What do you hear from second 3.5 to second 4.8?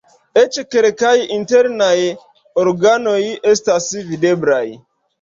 estas videblaj.